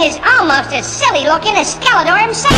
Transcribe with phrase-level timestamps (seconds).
[0.00, 2.56] thing is almost as silly looking as Skeletor himself.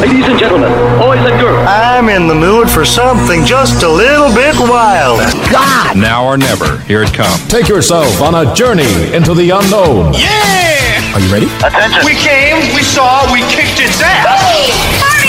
[0.00, 1.66] Ladies and gentlemen, boys and girls.
[1.68, 5.20] I'm in the mood for something just a little bit wild.
[5.50, 5.96] God!
[5.96, 6.78] Now or never.
[6.84, 7.46] Here it comes.
[7.48, 10.12] Take yourself on a journey into the unknown.
[10.14, 11.16] Yeah!
[11.16, 11.48] Are you ready?
[11.64, 12.04] Attention.
[12.04, 14.28] We came, we saw, we kicked its ass.
[14.28, 14.68] Hey,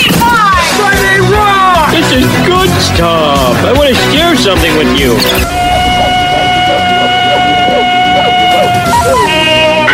[0.04, 0.68] 35!
[0.76, 1.90] Friday Rock!
[1.90, 3.56] This is good stuff.
[3.64, 5.67] I want to share something with you.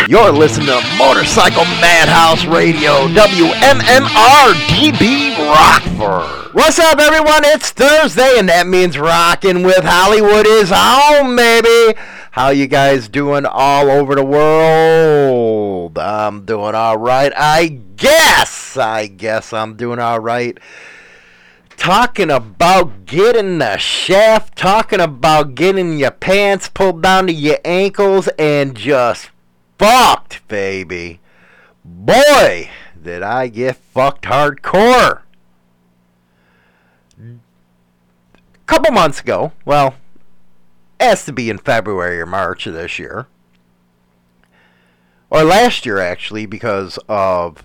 [0.07, 6.53] You're listening to Motorcycle Madhouse Radio, WMMR DB Rockford.
[6.53, 7.43] What's up, everyone?
[7.43, 11.99] It's Thursday, and that means rocking with Hollywood is on, baby.
[12.29, 15.97] How you guys doing all over the world?
[15.97, 18.77] I'm doing all right, I guess.
[18.77, 20.55] I guess I'm doing all right.
[21.77, 28.27] Talking about getting the shaft, talking about getting your pants pulled down to your ankles,
[28.37, 29.31] and just
[29.77, 31.19] fucked, baby.
[31.83, 32.69] Boy,
[33.01, 35.21] did I get fucked hardcore.
[37.19, 39.95] A couple months ago, well,
[40.99, 43.27] has to be in February or March of this year.
[45.29, 47.63] Or last year, actually, because of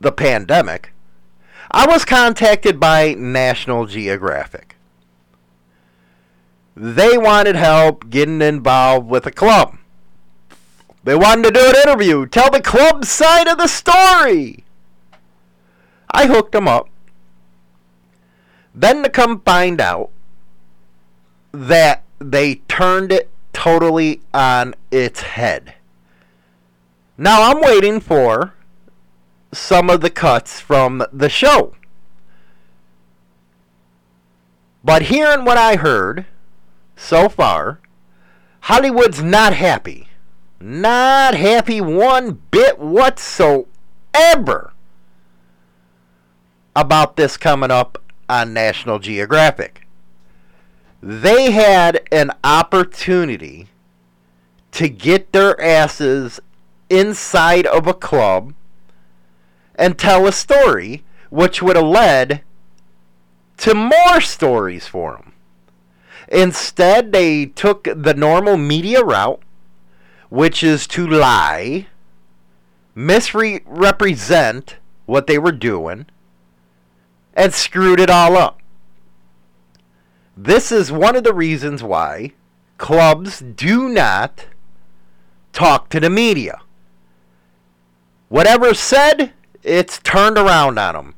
[0.00, 0.92] the pandemic.
[1.70, 4.76] I was contacted by National Geographic.
[6.76, 9.78] They wanted help getting involved with a club.
[11.06, 14.64] They wanted to do an interview, tell the club side of the story.
[16.10, 16.88] I hooked them up.
[18.74, 20.10] Then to come find out
[21.52, 25.74] that they turned it totally on its head.
[27.16, 28.54] Now I'm waiting for
[29.52, 31.76] some of the cuts from the show.
[34.82, 36.26] But hearing what I heard
[36.96, 37.78] so far,
[38.62, 40.08] Hollywood's not happy.
[40.60, 44.72] Not happy one bit whatsoever
[46.74, 49.86] about this coming up on National Geographic.
[51.02, 53.68] They had an opportunity
[54.72, 56.40] to get their asses
[56.88, 58.54] inside of a club
[59.74, 62.42] and tell a story which would have led
[63.58, 65.32] to more stories for them.
[66.28, 69.42] Instead, they took the normal media route,
[70.28, 71.86] which is to lie,
[72.94, 74.76] misrepresent
[75.06, 76.06] what they were doing,
[77.34, 78.60] and screwed it all up.
[80.36, 82.32] This is one of the reasons why
[82.78, 84.46] clubs do not
[85.52, 86.60] talk to the media.
[88.28, 89.32] Whatever's said,
[89.62, 91.14] it's turned around on them.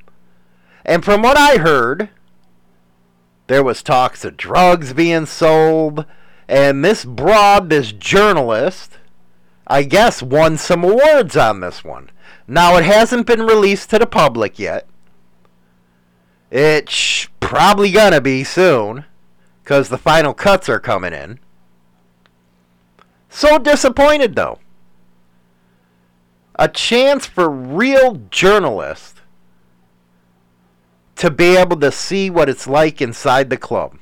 [0.85, 2.11] And from what I heard,
[3.49, 6.05] there was talks of drugs being sold,
[6.49, 8.98] and this broad, this journalist,
[9.69, 12.11] I guess won some awards on this one.
[12.47, 14.89] Now it hasn't been released to the public yet.
[16.51, 19.05] It's probably gonna be soon,
[19.63, 21.39] because the final cuts are coming in.
[23.29, 24.59] So disappointed though.
[26.59, 29.21] A chance for real journalists
[31.17, 33.99] to be able to see what it's like inside the club.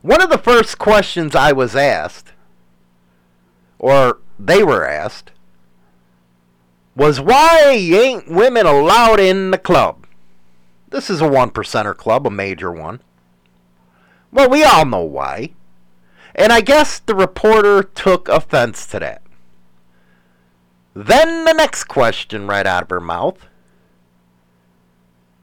[0.00, 2.32] One of the first questions I was asked,
[3.78, 5.30] or they were asked,
[6.94, 10.06] was why ain't women allowed in the club?
[10.90, 13.00] This is a one percenter club, a major one.
[14.32, 15.50] Well, we all know why.
[16.34, 19.22] And I guess the reporter took offense to that.
[20.94, 23.46] Then the next question right out of her mouth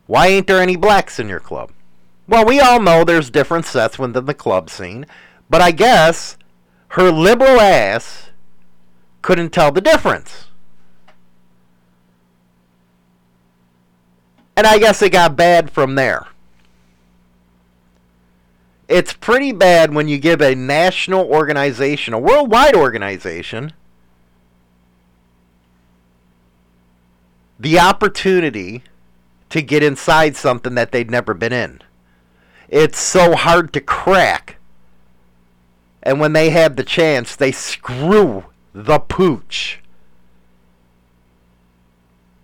[0.07, 1.72] Why ain't there any blacks in your club?
[2.28, 5.06] Well, we all know there's different sets within the club scene,
[5.50, 6.38] but I guess
[6.95, 8.29] her liberal ass
[9.22, 10.45] couldn't tell the difference.
[14.56, 16.28] And I guess it got bad from there.
[18.88, 23.73] It's pretty bad when you give a national organization, a worldwide organization,
[27.59, 28.83] the opportunity
[29.50, 31.81] to get inside something that they'd never been in.
[32.69, 34.59] It's so hard to crack.
[36.06, 39.80] And when they have the chance, they screw the pooch.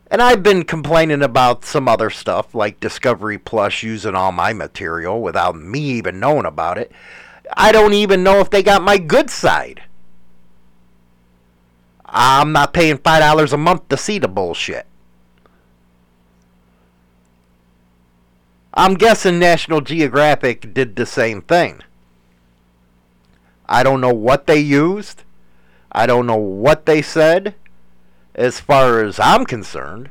[0.09, 5.21] And I've been complaining about some other stuff like Discovery Plus using all my material
[5.21, 6.91] without me even knowing about it.
[7.55, 9.83] I don't even know if they got my good side.
[12.05, 14.85] I'm not paying $5 a month to see the bullshit.
[18.73, 21.83] I'm guessing National Geographic did the same thing.
[23.71, 25.23] I don't know what they used.
[25.93, 27.55] I don't know what they said.
[28.35, 30.09] as far as I'm concerned.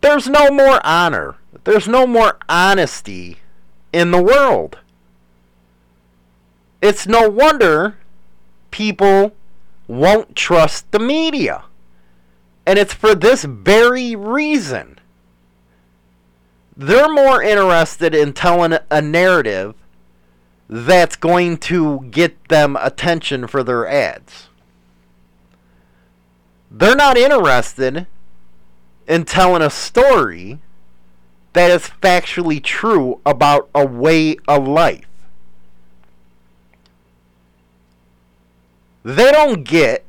[0.00, 1.36] There's no more honor.
[1.64, 3.38] There's no more honesty
[3.92, 4.78] in the world.
[6.82, 7.96] It's no wonder
[8.70, 9.34] people
[9.88, 11.64] won't trust the media.
[12.66, 14.98] And it's for this very reason.
[16.76, 19.74] They're more interested in telling a narrative
[20.68, 24.48] that's going to get them attention for their ads.
[26.70, 28.06] They're not interested
[29.06, 30.58] in telling a story
[31.52, 35.06] that is factually true about a way of life.
[39.04, 40.04] They don't get,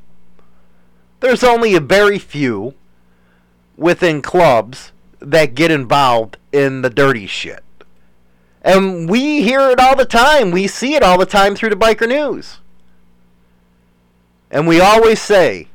[1.20, 2.74] there's only a very few
[3.78, 7.64] within clubs that get involved in the dirty shit.
[8.68, 10.52] And we hear it all the time.
[10.52, 12.58] We see it all the time through the biker news.
[14.52, 15.70] And we always say,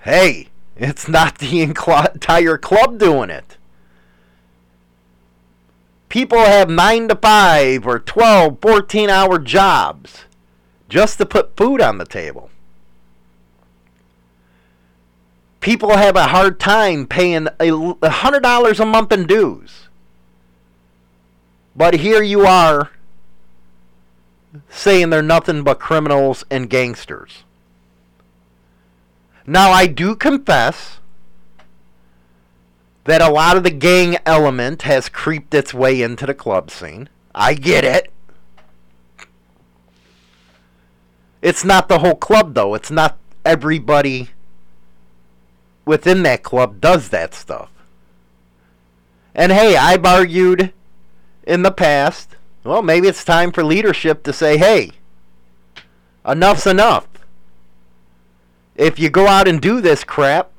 [0.00, 3.56] hey, it's not the entire club doing it.
[6.10, 10.24] People have 9 to 5 or 12, 14 hour jobs
[10.90, 12.50] just to put food on the table.
[15.60, 19.87] People have a hard time paying $100 a month in dues.
[21.78, 22.90] But here you are
[24.68, 27.44] saying they're nothing but criminals and gangsters.
[29.46, 30.98] Now, I do confess
[33.04, 37.08] that a lot of the gang element has creeped its way into the club scene.
[37.32, 38.10] I get it.
[41.40, 42.74] It's not the whole club, though.
[42.74, 44.30] It's not everybody
[45.84, 47.70] within that club does that stuff.
[49.32, 50.72] And hey, I've argued
[51.48, 54.92] in the past, well, maybe it's time for leadership to say, hey,
[56.24, 57.08] enough's enough.
[58.76, 60.50] If you go out and do this crap,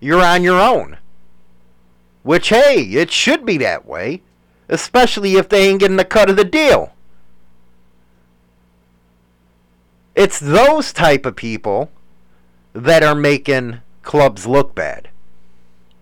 [0.00, 0.98] you're on your own.
[2.22, 4.20] Which, hey, it should be that way,
[4.68, 6.92] especially if they ain't getting the cut of the deal.
[10.14, 11.90] It's those type of people
[12.74, 15.08] that are making clubs look bad.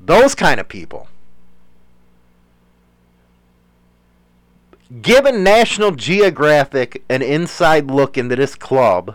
[0.00, 1.06] Those kind of people.
[5.00, 9.14] Given National Geographic an inside look into this club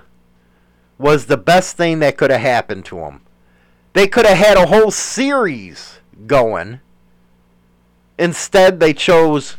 [0.97, 3.21] was the best thing that could have happened to them.
[3.93, 6.79] They could have had a whole series going.
[8.17, 9.57] Instead, they chose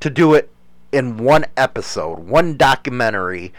[0.00, 0.50] to do it
[0.90, 3.52] in one episode, one documentary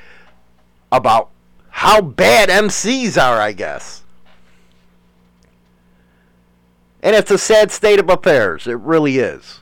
[0.91, 1.29] about
[1.69, 4.03] how bad MCs are, I guess.
[7.01, 8.67] And it's a sad state of affairs.
[8.67, 9.61] It really is.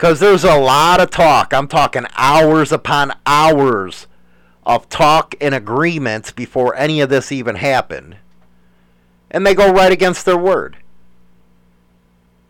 [0.00, 1.52] Because there's a lot of talk.
[1.52, 4.06] I'm talking hours upon hours
[4.64, 8.16] of talk and agreements before any of this even happened.
[9.30, 10.78] And they go right against their word.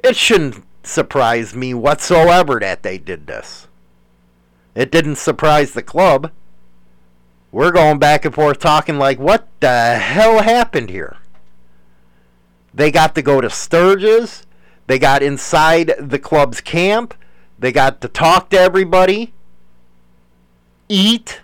[0.05, 3.67] It shouldn't surprise me whatsoever that they did this.
[4.77, 6.31] It didn't surprise the club.
[7.51, 11.17] We're going back and forth talking like, what the hell happened here?
[12.73, 14.47] They got to go to Sturgis.
[14.87, 17.15] They got inside the club's camp.
[17.61, 19.35] They got to talk to everybody,
[20.89, 21.43] eat.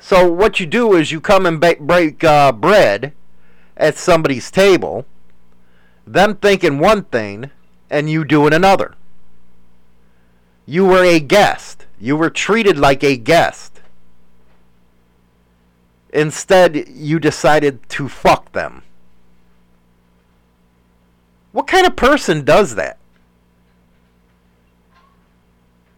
[0.00, 3.12] So what you do is you come and ba- break uh, bread
[3.76, 5.06] at somebody's table,
[6.04, 7.52] them thinking one thing,
[7.88, 8.96] and you doing another.
[10.66, 11.86] You were a guest.
[12.00, 13.80] You were treated like a guest.
[16.12, 18.82] Instead, you decided to fuck them.
[21.52, 22.98] What kind of person does that?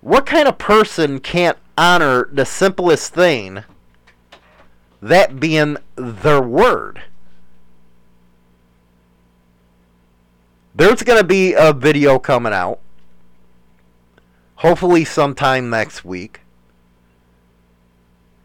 [0.06, 3.64] What kind of person can't honor the simplest thing,
[5.02, 7.02] that being their word?
[10.76, 12.78] There's going to be a video coming out,
[14.54, 16.42] hopefully sometime next week,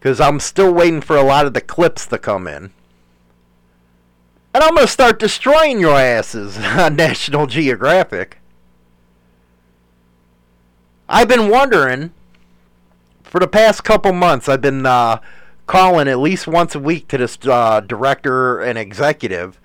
[0.00, 2.72] because I'm still waiting for a lot of the clips to come in.
[4.52, 8.41] And I'm going to start destroying your asses on National Geographic.
[11.08, 12.12] I've been wondering
[13.22, 14.48] for the past couple months.
[14.48, 15.18] I've been uh,
[15.66, 19.58] calling at least once a week to this uh, director and executive.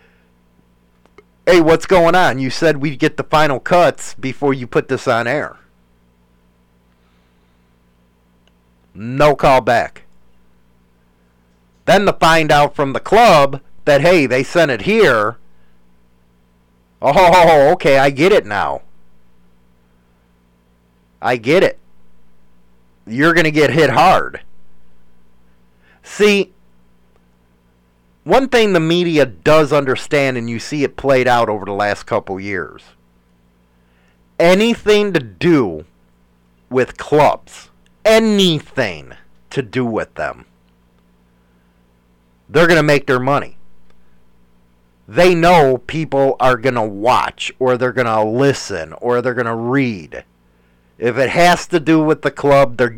[1.46, 2.40] Hey, what's going on?
[2.40, 5.58] You said we'd get the final cuts before you put this on air.
[8.94, 10.04] No call back.
[11.86, 15.38] Then to find out from the club that, hey, they sent it here.
[17.02, 18.82] Oh, okay, I get it now.
[21.22, 21.80] I get it.
[23.06, 24.42] You're going to get hit hard.
[26.04, 26.54] See,
[28.24, 32.04] one thing the media does understand, and you see it played out over the last
[32.04, 32.84] couple years
[34.40, 35.86] anything to do
[36.70, 37.70] with clubs,
[38.06, 39.14] anything
[39.50, 40.46] to do with them,
[42.50, 43.58] they're going to make their money.
[45.08, 49.46] They know people are going to watch, or they're going to listen, or they're going
[49.46, 50.26] to read.
[50.98, 52.90] If it has to do with the club, uh,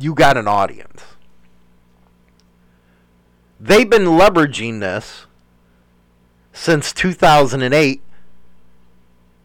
[0.00, 1.02] you got an audience.
[3.60, 5.26] They've been leveraging this
[6.52, 8.02] since 2008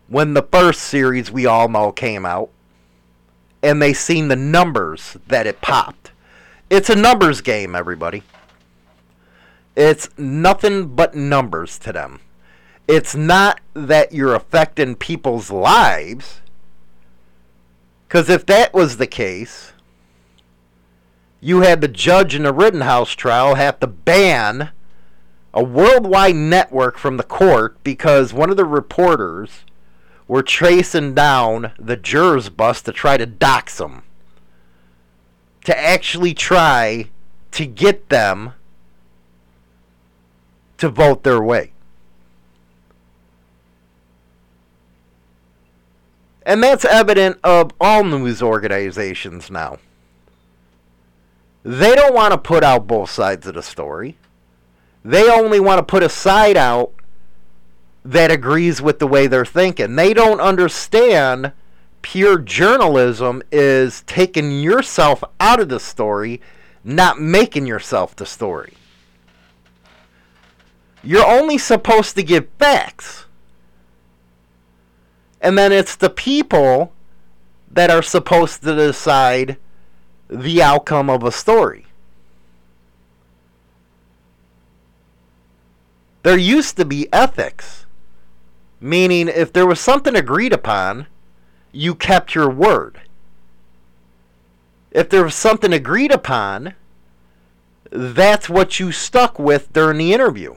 [0.08, 2.50] when the first series we all know came out
[3.64, 6.12] and they seen the numbers that it popped.
[6.70, 8.24] It's a numbers game, everybody.
[9.76, 12.20] It's nothing but numbers to them.
[12.88, 16.42] It's not that you're affecting people's lives.
[18.14, 19.74] Because if that was the case,
[21.42, 24.70] you had the judge in the Rittenhouse trial have to ban
[25.52, 29.66] a worldwide network from the court because one of the reporters
[30.28, 34.04] were tracing down the jurors bus to try to dox them.
[35.66, 37.10] To actually try
[37.50, 38.54] to get them
[40.78, 41.73] to vote their way.
[46.46, 49.80] And that's evident of all news organizations now.
[51.64, 54.18] They don't want to put out both sides of the story.
[55.06, 56.92] They only want to put a side out
[58.04, 59.96] that agrees with the way they're thinking.
[59.96, 61.54] They don't understand
[62.02, 66.42] pure journalism is taking yourself out of the story,
[66.84, 68.74] not making yourself the story.
[71.02, 73.26] You're only supposed to give facts.
[75.44, 76.94] And then it's the people
[77.70, 79.58] that are supposed to decide
[80.30, 81.86] the outcome of a story.
[86.24, 87.86] There used to be ethics,
[88.80, 91.08] meaning if there was something agreed upon,
[91.74, 93.02] you kept your word.
[94.92, 96.76] If there was something agreed upon,
[97.92, 100.56] that's what you stuck with during the interview.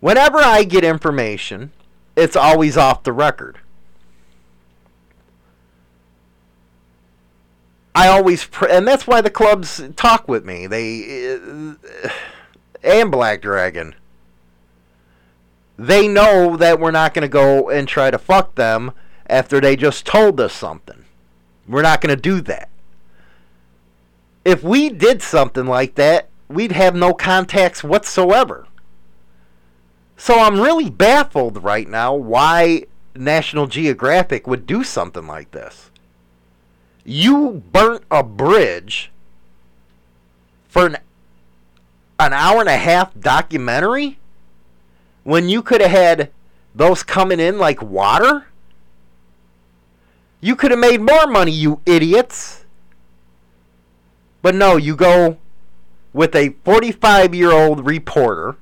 [0.00, 1.72] Whenever I get information,
[2.16, 3.58] it's always off the record.
[7.94, 10.66] I always, and that's why the clubs talk with me.
[10.66, 11.74] They, uh,
[12.82, 13.94] and Black Dragon.
[15.76, 18.92] They know that we're not going to go and try to fuck them
[19.26, 21.04] after they just told us something.
[21.66, 22.68] We're not going to do that.
[24.44, 28.66] If we did something like that, we'd have no contacts whatsoever.
[30.20, 32.84] So I'm really baffled right now why
[33.14, 35.90] National Geographic would do something like this.
[37.06, 39.10] You burnt a bridge
[40.68, 40.98] for an,
[42.18, 44.18] an hour and a half documentary
[45.24, 46.30] when you could have had
[46.74, 48.48] those coming in like water?
[50.42, 52.66] You could have made more money, you idiots.
[54.42, 55.38] But no, you go
[56.12, 58.58] with a 45 year old reporter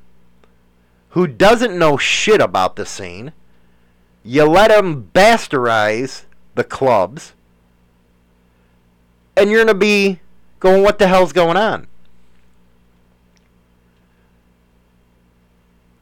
[1.10, 3.32] who doesn't know shit about the scene.
[4.22, 6.24] You let him bastardize
[6.54, 7.32] the clubs.
[9.36, 10.20] And you're going to be
[10.60, 11.86] going, what the hell's going on?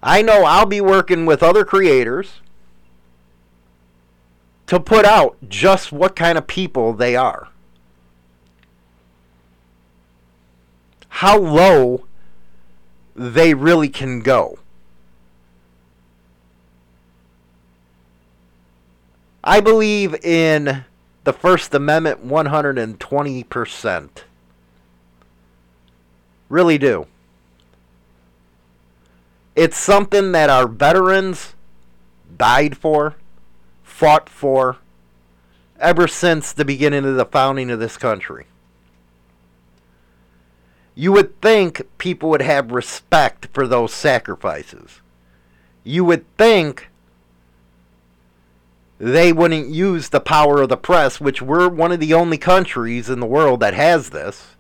[0.03, 2.41] I know I'll be working with other creators
[4.67, 7.49] to put out just what kind of people they are.
[11.09, 12.05] How low
[13.15, 14.59] they really can go.
[19.49, 20.85] I believe in
[21.23, 24.09] the First Amendment 120%.
[26.49, 27.07] Really do.
[29.55, 31.55] It's something that our veterans
[32.37, 33.15] died for,
[33.85, 34.79] fought for,
[35.79, 38.47] ever since the beginning of the founding of this country.
[40.97, 45.01] You would think people would have respect for those sacrifices.
[45.85, 46.89] You would think
[48.99, 53.11] they wouldn't use the power of the press, which we're one of the only countries
[53.11, 54.57] in the world that has this.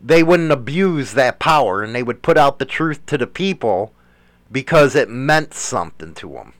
[0.00, 3.92] They wouldn't abuse that power and they would put out the truth to the people
[4.50, 6.54] because it meant something to them.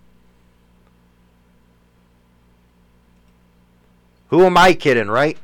[4.28, 5.36] Who am I kidding, right?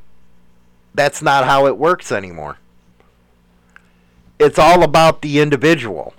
[0.95, 2.59] That's not how it works anymore.
[4.39, 6.15] It's all about the individual.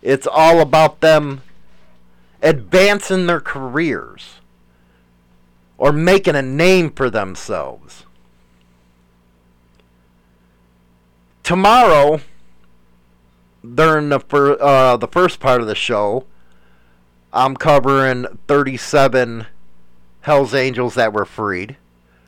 [0.00, 1.42] It's all about them
[2.42, 4.40] advancing their careers
[5.78, 8.04] or making a name for themselves.
[11.50, 12.20] tomorrow,
[13.74, 16.24] during the fir- uh, the first part of the show,
[17.32, 19.46] I'm covering 37
[20.20, 21.76] Hell's Angels that were freed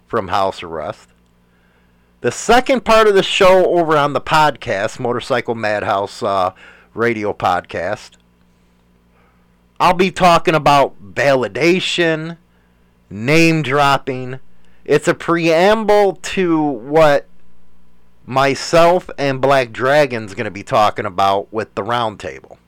[0.08, 1.08] from house arrest.
[2.20, 6.52] The second part of the show over on the podcast, Motorcycle Madhouse uh,
[6.92, 8.16] radio podcast,
[9.82, 12.36] I'll be talking about validation,
[13.10, 14.38] name dropping.
[14.84, 17.26] It's a preamble to what
[18.24, 22.58] myself and Black Dragon's going to be talking about with the roundtable.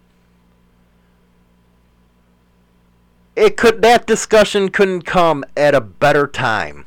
[3.37, 6.85] It could that discussion couldn't come at a better time.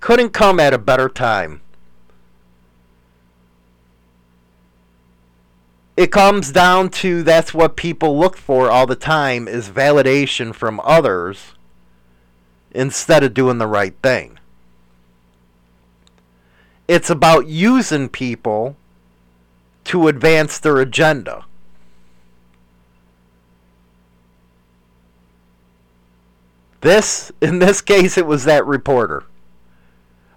[0.00, 1.60] Couldn't come at a better time.
[6.00, 10.80] It comes down to that's what people look for all the time is validation from
[10.82, 11.52] others
[12.70, 14.38] instead of doing the right thing.
[16.88, 18.76] It's about using people
[19.84, 21.44] to advance their agenda.
[26.80, 29.24] This, in this case, it was that reporter.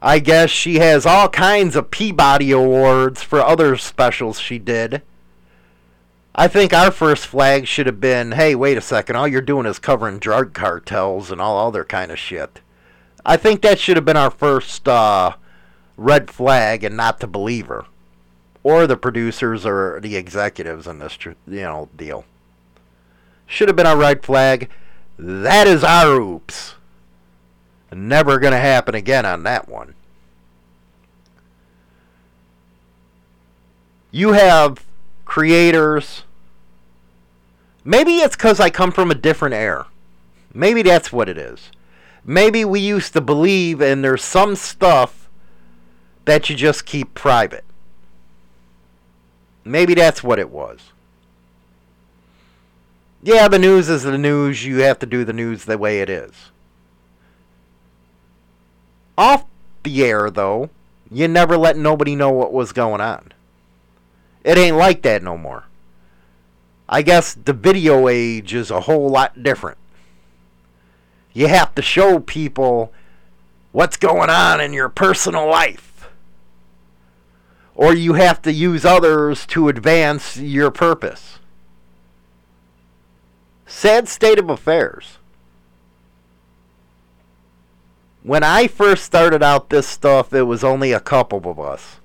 [0.02, 5.02] I guess she has all kinds of Peabody Awards for other specials she did.
[6.36, 9.66] I think our first flag should have been hey, wait a second, all you're doing
[9.66, 12.60] is covering drug cartels and all other kind of shit.
[13.26, 15.36] I think that should have been our first uh,
[15.96, 17.86] red flag and not to believe her.
[18.64, 22.26] Or the producers or the executives in this you know deal.
[23.46, 24.70] Should have been our red flag.
[25.20, 26.76] That is our oops.
[27.92, 29.94] Never going to happen again on that one.
[34.10, 34.84] You have
[35.34, 36.26] creators.
[37.84, 39.88] Maybe it's because I come from a different era.
[40.54, 41.72] Maybe that's what it is.
[42.24, 45.28] Maybe we used to believe and there's some stuff
[46.26, 47.64] that you just keep private.
[49.66, 50.92] Maybe that's what it was.
[53.24, 54.64] Yeah, the news is the news.
[54.64, 56.52] You have to do the news the way it is.
[59.18, 59.46] Off
[59.82, 60.70] the air, though,
[61.10, 63.33] you never let nobody know what was going on.
[64.44, 65.66] It ain't like that no more.
[66.88, 69.78] I guess the video age is a whole lot different.
[71.34, 72.94] You have to show people
[73.72, 76.10] what's going on in your personal life.
[77.76, 81.40] Or you have to use others to advance your purpose.
[83.66, 85.18] Sad state of affairs.
[88.22, 91.98] When I first started out this stuff, it was only a couple of us.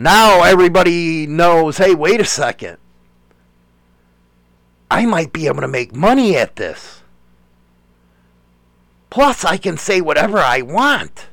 [0.00, 2.78] Now everybody knows hey, wait a second.
[4.88, 7.02] I might be able to make money at this.
[9.10, 11.26] Plus, I can say whatever I want.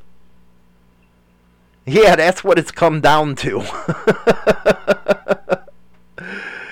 [1.85, 3.63] Yeah, that's what it's come down to.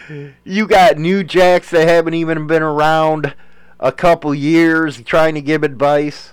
[0.43, 3.35] you got new jacks that haven't even been around
[3.79, 6.31] a couple years trying to give advice.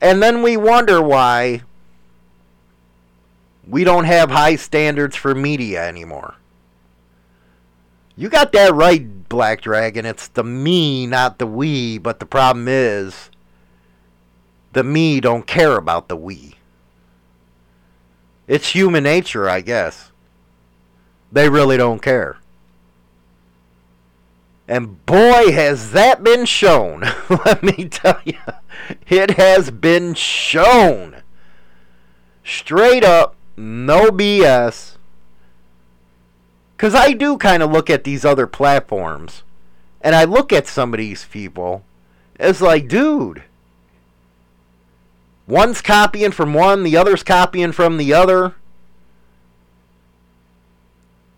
[0.00, 1.62] And then we wonder why
[3.66, 6.36] we don't have high standards for media anymore.
[8.16, 10.04] You got that right, Black Dragon.
[10.04, 11.98] It's the me, not the we.
[11.98, 13.30] But the problem is,
[14.72, 16.56] the me don't care about the we.
[18.46, 20.10] It's human nature, I guess.
[21.32, 22.38] They really don't care.
[24.66, 27.00] And boy, has that been shown.
[27.44, 28.38] Let me tell you,
[29.08, 31.22] it has been shown.
[32.44, 34.96] Straight up, no BS.
[36.76, 39.42] Because I do kind of look at these other platforms,
[40.00, 41.84] and I look at some of these people.
[42.38, 43.42] It's like, dude,
[45.46, 48.54] one's copying from one, the other's copying from the other.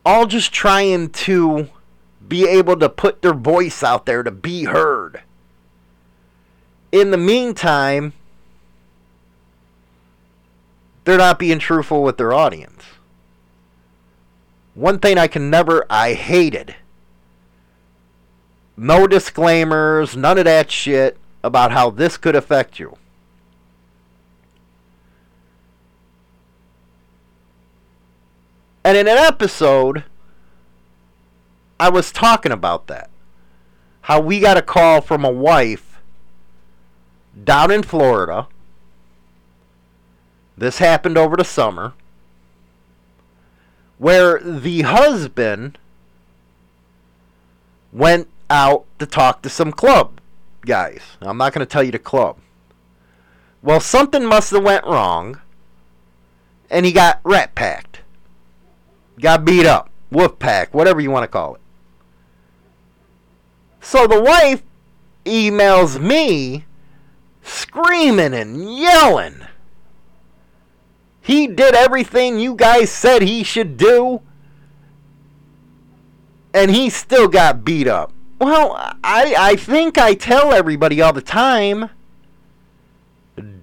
[0.07, 1.69] All just trying to
[2.29, 5.23] be able to put their voice out there to be heard.
[6.93, 8.13] In the meantime,
[11.05, 12.85] they're not being truthful with their audience.
[14.75, 16.77] One thing I can never, I hated.
[18.77, 22.97] No disclaimers, none of that shit about how this could affect you.
[28.85, 30.05] And in an episode,
[31.79, 33.11] I was talking about that.
[34.03, 36.01] How we got a call from a wife
[37.45, 38.49] down in Florida.
[40.63, 41.93] This happened over the summer.
[43.99, 45.77] Where the husband
[47.93, 50.21] went out to talk to some club
[50.61, 51.03] guys.
[51.21, 52.37] I'm not going to tell you the club.
[53.61, 55.41] Well, something must have went wrong,
[56.71, 58.03] and he got rat packed
[59.21, 59.91] got beat up.
[60.13, 61.61] Wolf pack, whatever you want to call it.
[63.81, 64.63] So the wife
[65.25, 66.67] emails me
[67.43, 69.47] screaming and yelling.
[71.23, 74.21] He did everything you guys said he should do,
[76.53, 78.13] and he still got beat up.
[78.41, 78.73] Well,
[79.05, 81.91] I, I think I tell everybody all the time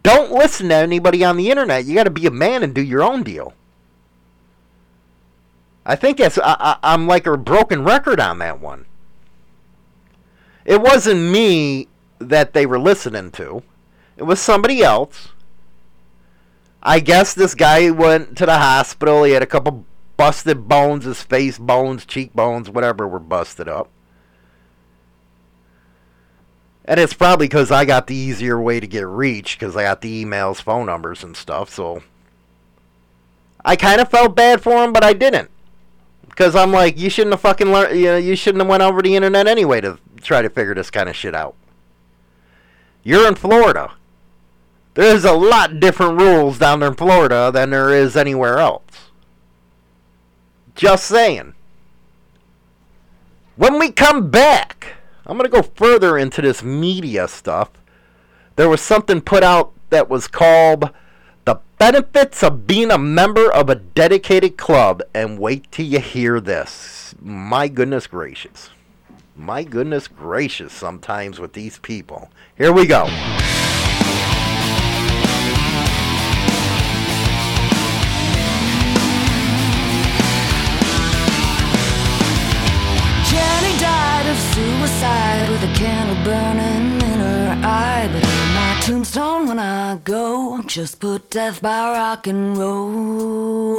[0.04, 1.84] don't listen to anybody on the internet.
[1.84, 3.54] You got to be a man and do your own deal.
[5.86, 8.86] I think that's I, I, I'm like a broken record on that one.
[10.64, 11.88] It wasn't me
[12.20, 13.64] that they were listening to.
[14.16, 15.30] It was somebody else.
[16.82, 19.24] I guess this guy went to the hospital.
[19.24, 19.86] He had a couple
[20.18, 23.90] busted bones, his face bones, cheekbones, whatever were busted up.
[26.86, 30.02] And it's probably because I got the easier way to get reached because I got
[30.02, 31.70] the emails, phone numbers, and stuff.
[31.70, 32.02] So
[33.64, 35.52] I kind of felt bad for him, but I didn't.
[36.28, 39.02] Because I'm like, you shouldn't have fucking learned, you know, you shouldn't have went over
[39.02, 41.56] the internet anyway to try to figure this kind of shit out.
[43.04, 43.92] You're in Florida.
[45.00, 48.84] There's a lot different rules down there in Florida than there is anywhere else.
[50.76, 51.54] Just saying.
[53.56, 57.70] When we come back, I'm going to go further into this media stuff.
[58.58, 60.90] There was something put out that was called
[61.46, 65.02] The Benefits of Being a Member of a Dedicated Club.
[65.14, 67.16] And wait till you hear this.
[67.22, 68.70] My goodness gracious.
[69.34, 72.30] My goodness gracious, sometimes with these people.
[72.58, 73.08] Here we go.
[88.90, 93.76] Tombstone, when I go, just put death by rock and roll.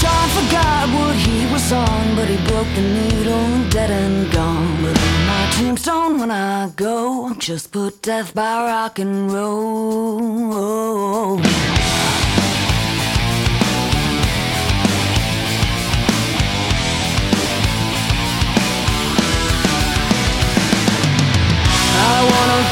[0.00, 4.82] John forgot what he was on, but he broke the needle, dead and gone.
[4.82, 10.66] But on my tombstone, when I go, just put death by rock and roll.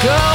[0.05, 0.34] Go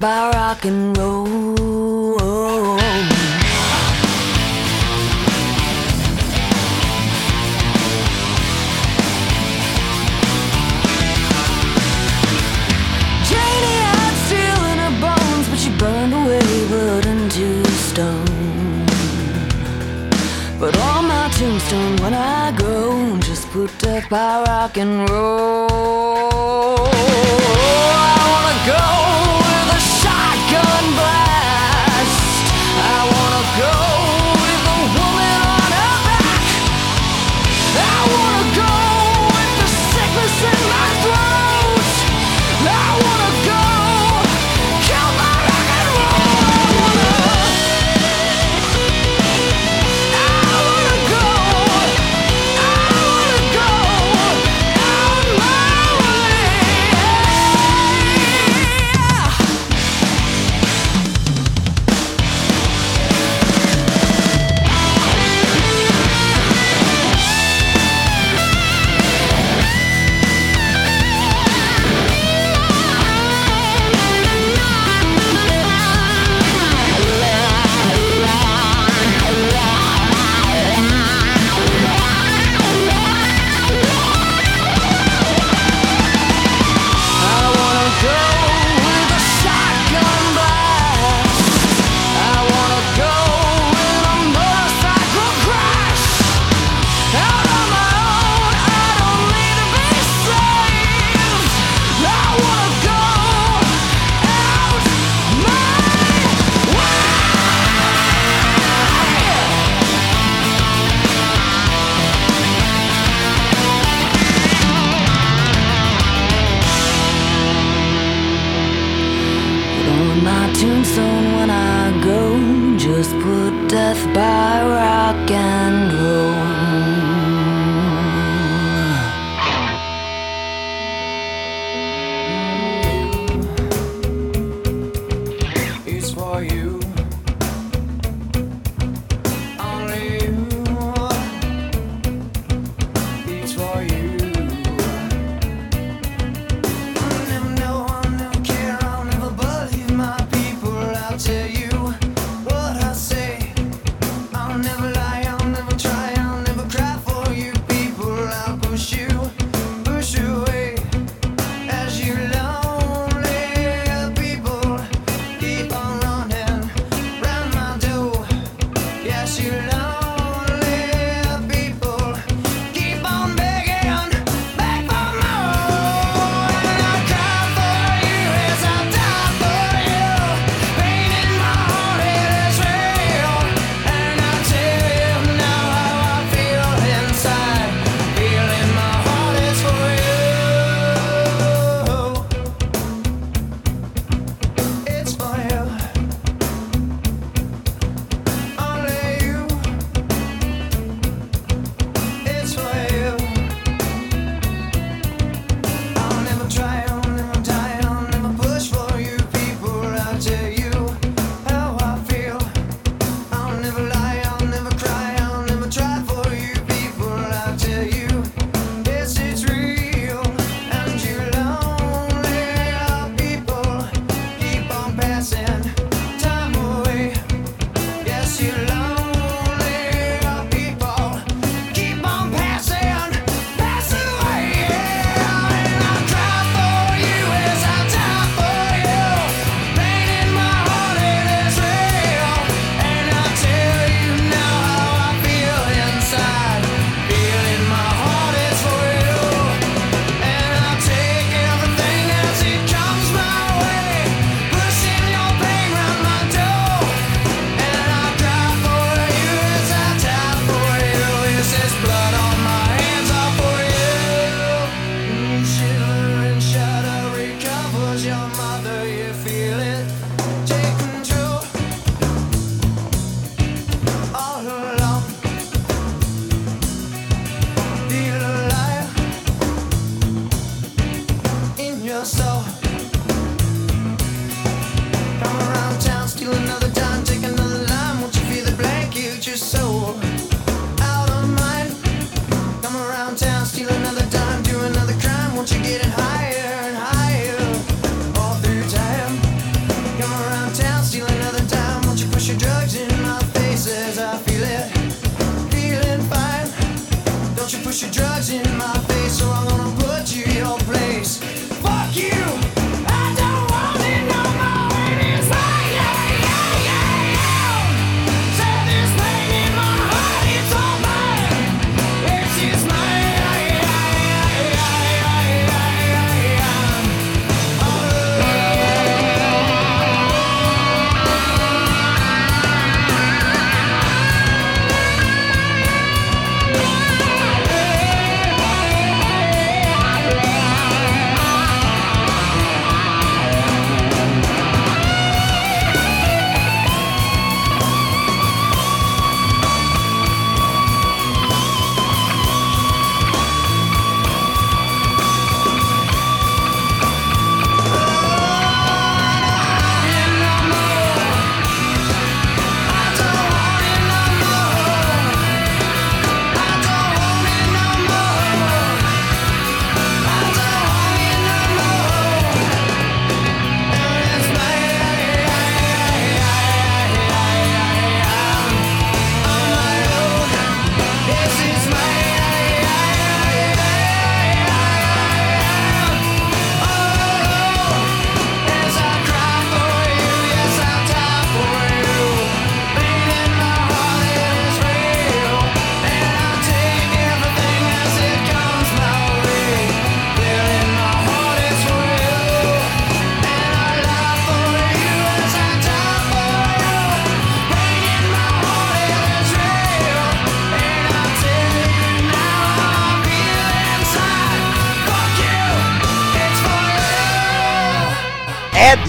[0.00, 2.78] by rock and roll.
[13.26, 18.86] Janie had steel in her bones, but she burned away, blood into stone.
[20.60, 26.07] But on my tombstone, when I go, just put death by rock and roll.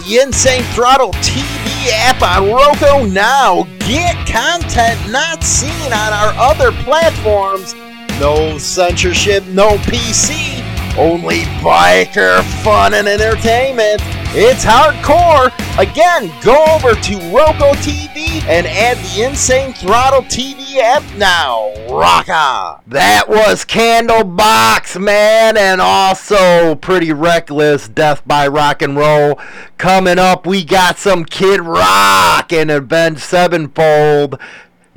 [0.09, 3.63] The Insane Throttle TV app on Roku now.
[3.79, 7.75] Get content not seen on our other platforms.
[8.19, 10.65] No censorship, no PC,
[10.97, 14.01] only biker fun and entertainment.
[14.33, 15.51] It's hardcore.
[15.79, 21.71] Again, go over to Roku TV and add the Insane Throttle TV app now.
[21.89, 22.81] Rock on.
[22.87, 29.39] That was Candlebox, man, and also Pretty Reckless Death by Rock and Roll.
[29.77, 34.37] Coming up, we got some Kid Rock and Avenged Sevenfold.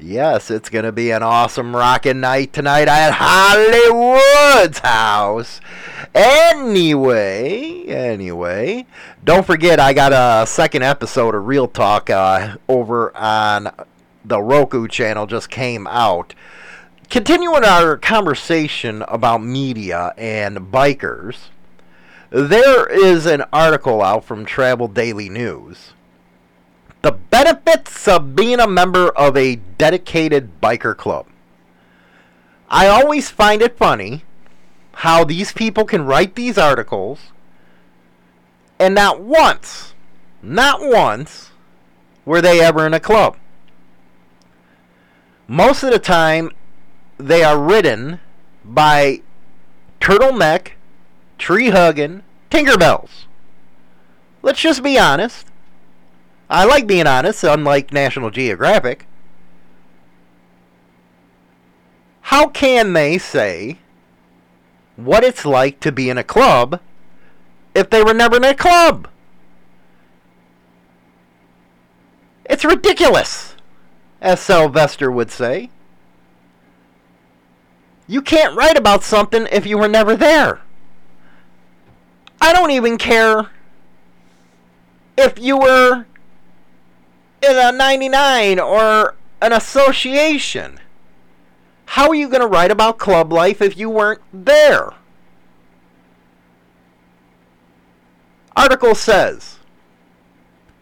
[0.02, 5.60] Yes, it's going to be an awesome rockin' night tonight at Hollywood's house.
[6.12, 8.84] Anyway, anyway,
[9.24, 13.70] don't forget I got a second episode of Real Talk uh, over on
[14.24, 16.34] the Roku channel just came out.
[17.08, 21.50] Continuing our conversation about media and bikers,
[22.30, 25.92] there is an article out from Travel Daily News.
[27.02, 31.26] The benefits of being a member of a dedicated biker club.
[32.70, 34.24] I always find it funny
[34.94, 37.32] how these people can write these articles
[38.82, 39.94] and not once,
[40.42, 41.52] not once,
[42.24, 43.36] were they ever in a club.
[45.46, 46.50] Most of the time,
[47.16, 48.18] they are written
[48.64, 49.22] by
[50.00, 50.72] turtleneck,
[51.38, 53.26] tree hugging, Tinkerbells.
[54.42, 55.46] Let's just be honest.
[56.52, 59.06] I like being honest, unlike National Geographic.
[62.20, 63.78] How can they say
[64.96, 66.78] what it's like to be in a club
[67.74, 69.08] if they were never in a club?
[72.44, 73.56] It's ridiculous,
[74.20, 75.70] as Sylvester would say.
[78.06, 80.60] You can't write about something if you were never there.
[82.42, 83.48] I don't even care
[85.16, 86.04] if you were
[87.42, 90.78] in a 99 or an association.
[91.86, 94.92] How are you going to write about club life if you weren't there?
[98.56, 99.58] Article says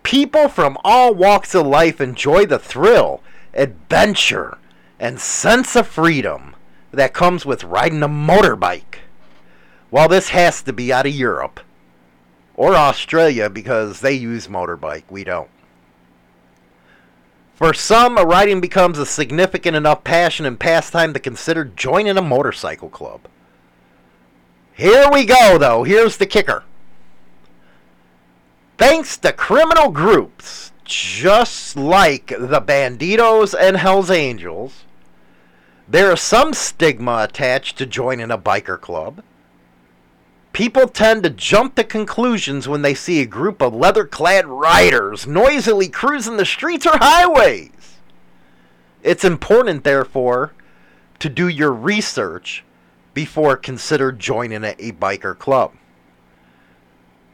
[0.02, 3.22] People from all walks of life enjoy the thrill,
[3.54, 4.58] adventure,
[4.98, 6.54] and sense of freedom
[6.90, 8.98] that comes with riding a motorbike.
[9.88, 11.60] While this has to be out of Europe
[12.54, 15.50] or Australia because they use motorbike, we don't.
[17.60, 22.88] For some, riding becomes a significant enough passion and pastime to consider joining a motorcycle
[22.88, 23.20] club.
[24.72, 25.82] Here we go, though.
[25.82, 26.64] Here's the kicker.
[28.78, 34.84] Thanks to criminal groups, just like the Bandidos and Hells Angels,
[35.86, 39.22] there is some stigma attached to joining a biker club.
[40.52, 45.26] People tend to jump to conclusions when they see a group of leather clad riders
[45.26, 47.98] noisily cruising the streets or highways.
[49.02, 50.52] It's important, therefore,
[51.20, 52.64] to do your research
[53.14, 55.72] before consider joining a, a biker club.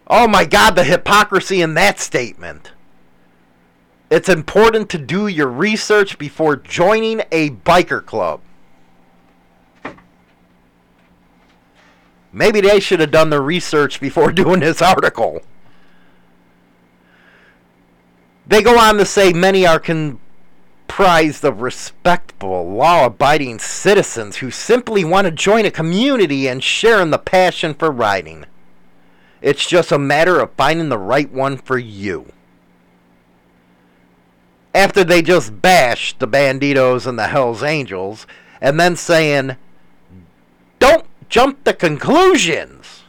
[0.06, 2.72] Oh my God, the hypocrisy in that statement.
[4.08, 8.40] It's important to do your research before joining a biker club.
[12.36, 15.40] Maybe they should have done the research before doing this article.
[18.46, 25.02] They go on to say many are comprised of respectable, law abiding citizens who simply
[25.02, 28.44] want to join a community and share in the passion for riding.
[29.40, 32.32] It's just a matter of finding the right one for you.
[34.74, 38.26] After they just bashed the Bandidos and the Hells Angels,
[38.60, 39.56] and then saying,
[40.78, 43.02] don't jump to conclusions.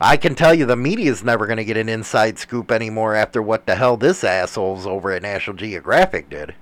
[0.00, 3.40] I can tell you the media's never going to get an inside scoop anymore after
[3.40, 6.54] what the hell this assholes over at National Geographic did.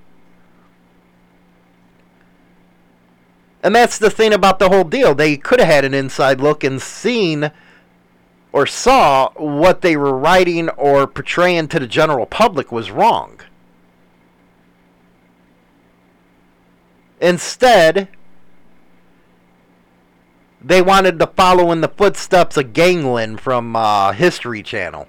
[3.62, 5.14] And that's the thing about the whole deal.
[5.14, 7.50] They could have had an inside look and seen
[8.52, 13.40] or saw what they were writing or portraying to the general public was wrong.
[17.20, 18.08] Instead,
[20.64, 25.08] they wanted to follow in the footsteps of Gangland from uh, History Channel.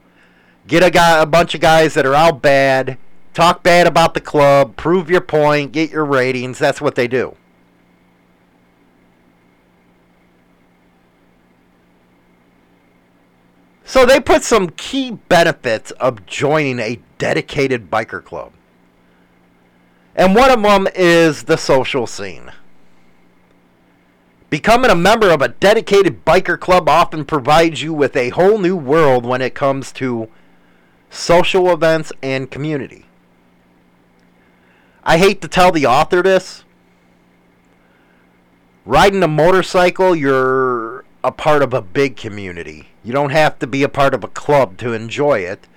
[0.68, 2.98] Get a guy, a bunch of guys that are out bad,
[3.34, 6.58] talk bad about the club, prove your point, get your ratings.
[6.58, 7.36] That's what they do.
[13.86, 18.54] So they put some key benefits of joining a dedicated biker club.
[20.16, 22.52] And one of them is the social scene.
[24.54, 28.76] Becoming a member of a dedicated biker club often provides you with a whole new
[28.76, 30.30] world when it comes to
[31.10, 33.06] social events, and community.
[35.04, 36.66] I hate to tell the author this.
[38.86, 42.90] Riding a motorcycle, you're a part of a big community.
[43.04, 45.68] You don't have to be a part of a club to enjoy it.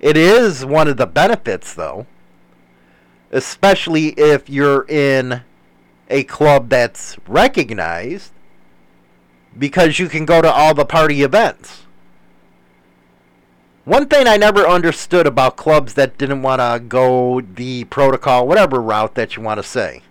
[0.00, 2.06] It is one of the benefits, though,
[3.30, 5.42] especially if you're in
[6.12, 8.32] a club that's recognized
[9.58, 11.82] because you can go to all the party events.
[13.84, 18.80] One thing I never understood about clubs that didn't want to go the protocol, whatever
[18.80, 20.02] route that you want to say.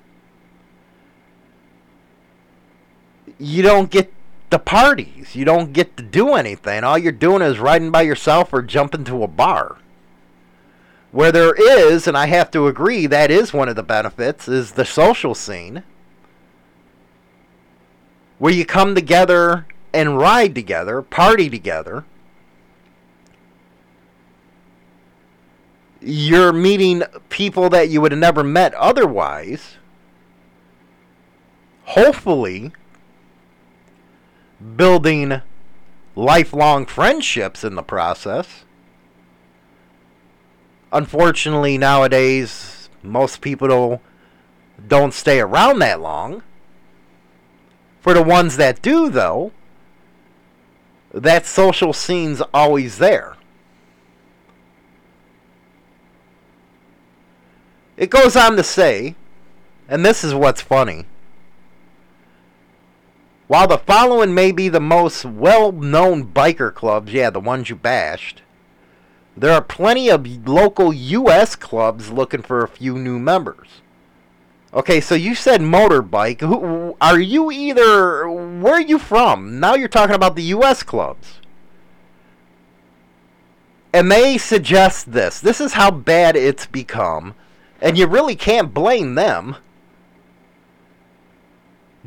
[3.39, 4.11] You don't get
[4.49, 5.35] the parties.
[5.35, 6.83] You don't get to do anything.
[6.83, 9.77] All you're doing is riding by yourself or jumping to a bar.
[11.11, 14.73] Where there is, and I have to agree, that is one of the benefits, is
[14.73, 15.83] the social scene.
[18.41, 22.05] Where you come together and ride together, party together.
[26.01, 29.75] You're meeting people that you would have never met otherwise.
[31.83, 32.71] Hopefully,
[34.75, 35.43] building
[36.15, 38.63] lifelong friendships in the process.
[40.91, 44.01] Unfortunately, nowadays, most people
[44.87, 46.41] don't, stay around that long.
[48.01, 49.51] For the ones that do, though,
[51.13, 53.35] that social scene's always there.
[57.95, 59.15] It goes on to say,
[59.87, 61.05] and this is what's funny.
[63.47, 67.75] While the following may be the most well known biker clubs, yeah, the ones you
[67.75, 68.41] bashed,
[69.37, 71.55] there are plenty of local U.S.
[71.55, 73.81] clubs looking for a few new members.
[74.73, 76.39] Okay, so you said motorbike.
[76.39, 77.51] Who are you?
[77.51, 79.59] Either where are you from?
[79.59, 80.81] Now you're talking about the U.S.
[80.81, 81.41] clubs,
[83.91, 85.41] and they suggest this.
[85.41, 87.35] This is how bad it's become,
[87.81, 89.57] and you really can't blame them.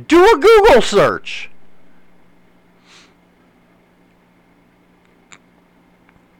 [0.08, 1.50] Do a Google search.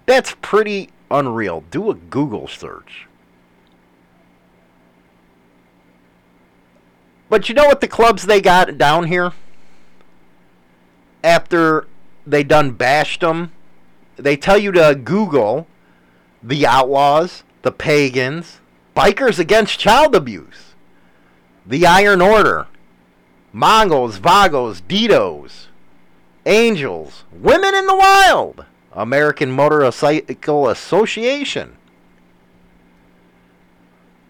[0.07, 1.65] That's pretty unreal.
[1.71, 3.07] Do a Google search.
[7.35, 9.33] But you know what the clubs they got down here?
[11.25, 11.89] After
[12.25, 13.51] they done bashed them,
[14.15, 15.67] they tell you to Google
[16.45, 18.61] the Outlaws, the Pagans,
[18.97, 20.77] Bikers Against Child Abuse,
[21.67, 22.69] the Iron Order,
[23.53, 25.67] Mongols, Vagos, Ditos,
[26.47, 31.75] Angels, Women in the Wild, American Motorcycle Association.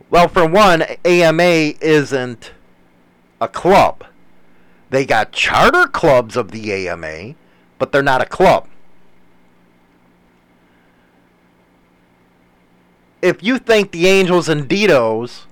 [0.08, 2.52] Well, for one, AMA isn't
[3.44, 4.04] a club.
[4.90, 7.34] They got charter clubs of the AMA,
[7.78, 8.66] but they're not a club.
[13.22, 15.44] If you think the Angels and Ditos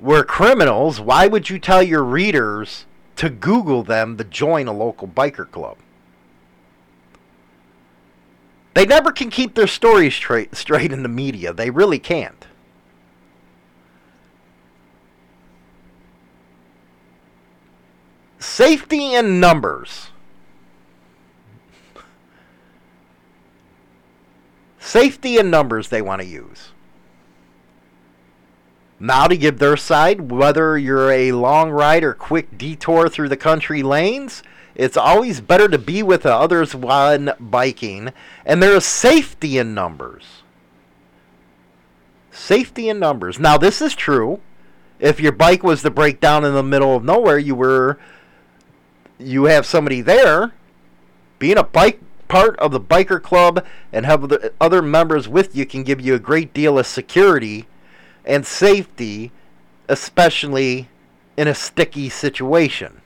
[0.00, 2.86] were criminals, why would you tell your readers
[3.16, 5.76] to Google them to join a local biker club?
[8.74, 11.52] They never can keep their stories straight, straight in the media.
[11.52, 12.46] They really can't.
[18.42, 20.08] Safety in numbers.
[24.80, 26.72] Safety in numbers they want to use.
[28.98, 33.36] Now to give their side, whether you're a long ride or quick detour through the
[33.36, 34.42] country lanes,
[34.74, 38.12] it's always better to be with others when biking,
[38.44, 40.42] and there is safety in numbers.
[42.32, 43.38] Safety in numbers.
[43.38, 44.40] Now this is true.
[44.98, 47.98] If your bike was to break down in the middle of nowhere, you were
[49.22, 50.52] you have somebody there.
[51.38, 55.66] Being a bike part of the biker club and have the other members with you
[55.66, 57.66] can give you a great deal of security
[58.24, 59.32] and safety,
[59.88, 60.88] especially
[61.36, 63.00] in a sticky situation.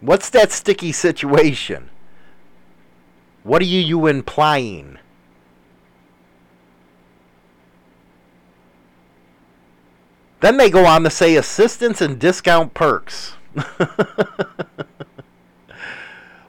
[0.00, 1.90] What's that sticky situation?
[3.42, 4.98] What are you, you implying?
[10.40, 13.35] Then they go on to say assistance and discount perks.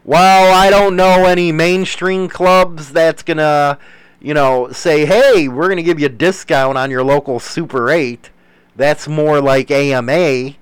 [0.03, 3.77] well, I don't know any mainstream clubs that's going to
[4.19, 7.89] you know, say, hey, we're going to give you a discount on your local Super
[7.89, 8.29] 8.
[8.75, 10.55] That's more like AMA.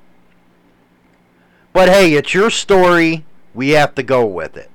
[1.73, 3.25] But hey, it's your story.
[3.53, 4.69] We have to go with it.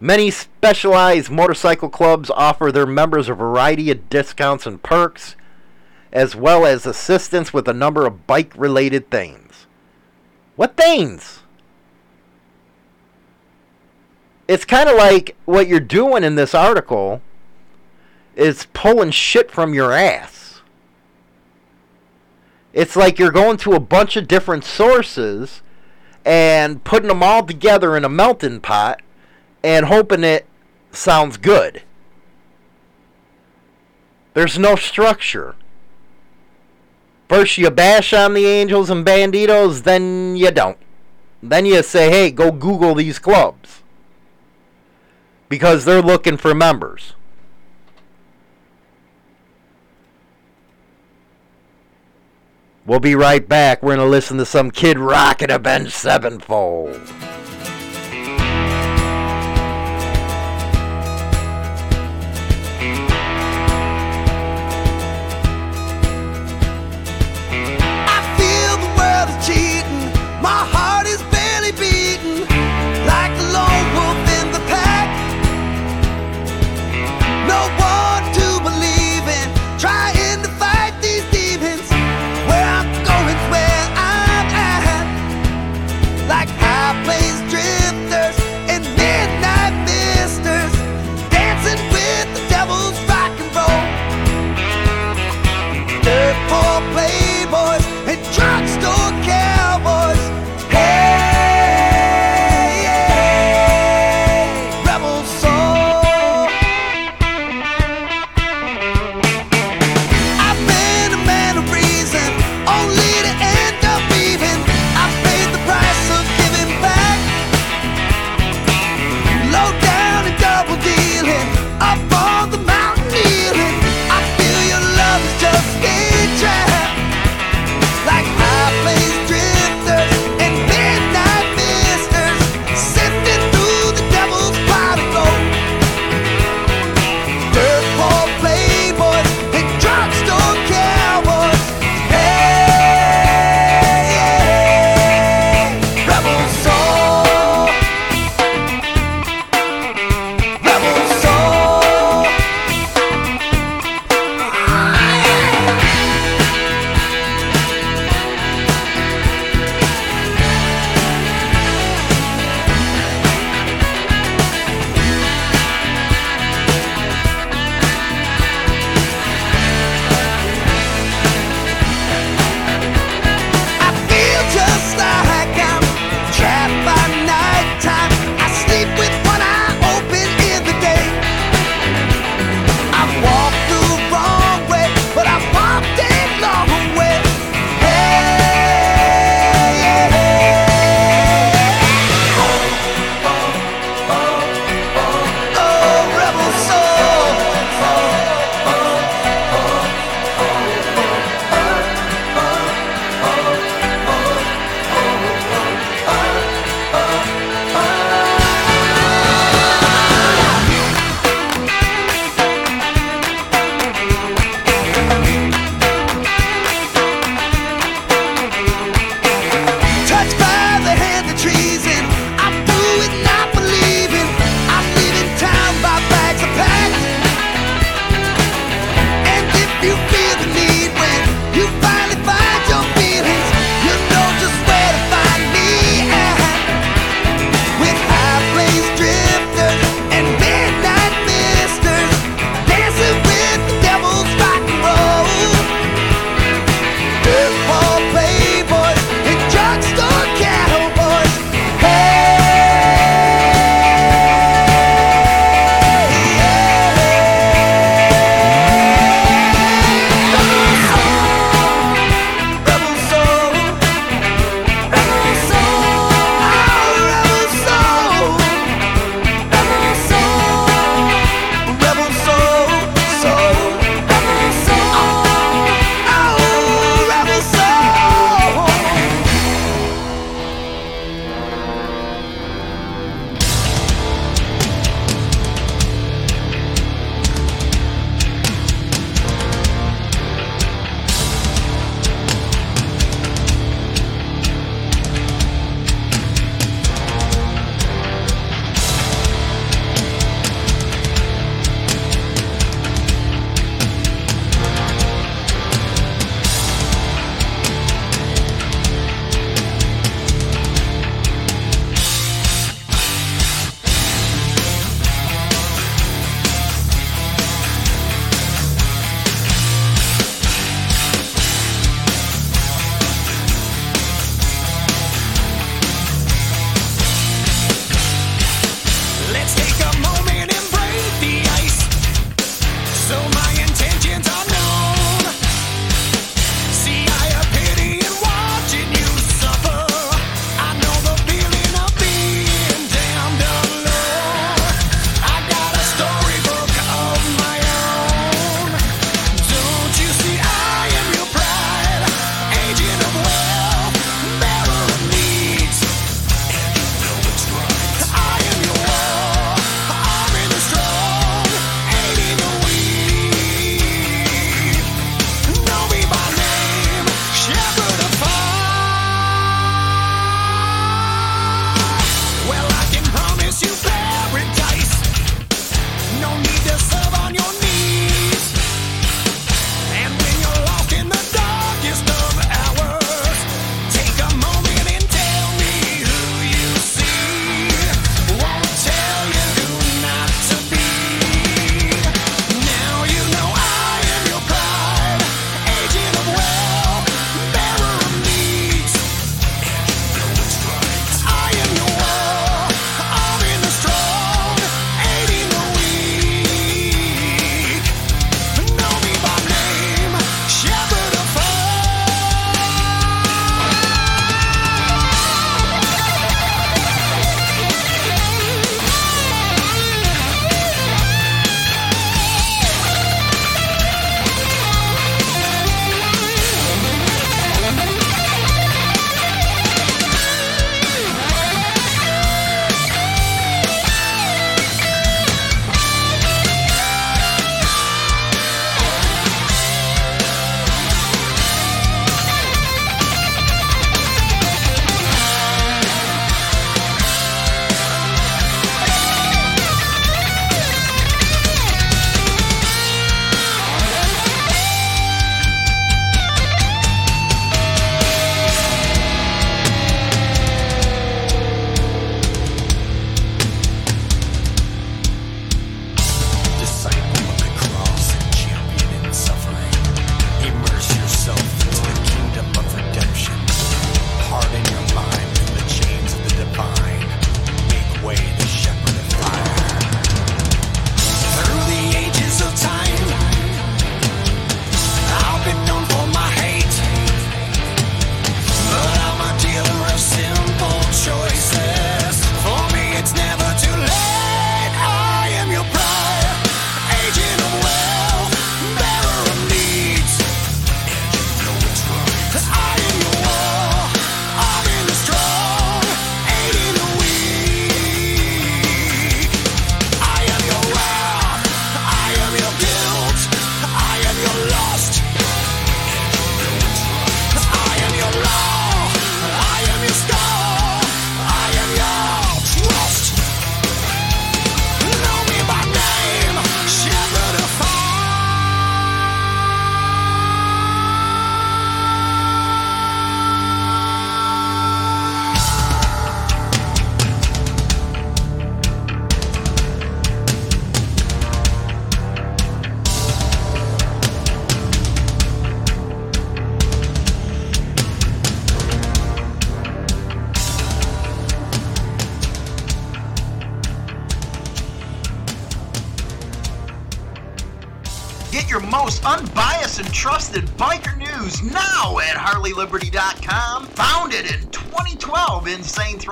[0.00, 5.36] Many specialized motorcycle clubs offer their members a variety of discounts and perks,
[6.14, 9.66] as well as assistance with a number of bike related things.
[10.56, 11.42] What things?
[14.46, 17.22] it's kind of like what you're doing in this article
[18.36, 20.60] is pulling shit from your ass.
[22.72, 25.62] It's like you're going to a bunch of different sources
[26.24, 29.00] and putting them all together in a melting pot
[29.62, 30.46] and hoping it
[30.90, 31.82] sounds good.
[34.34, 35.54] There's no structure.
[37.34, 40.78] First you bash on the Angels and Bandidos, then you don't.
[41.42, 43.82] Then you say, hey, go Google these clubs.
[45.48, 47.14] Because they're looking for members.
[52.86, 53.82] We'll be right back.
[53.82, 57.00] We're going to listen to some Kid Rock and Avenged Sevenfold.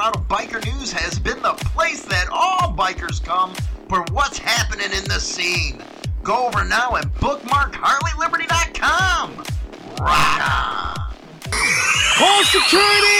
[0.03, 3.55] Insane Throttle Biker News has been the place that all bikers come
[3.89, 5.81] for what's happening in the scene.
[6.25, 9.37] Go over now and bookmark HarleyLiberty.com.
[10.01, 11.15] Rock on!
[12.17, 13.19] Call security!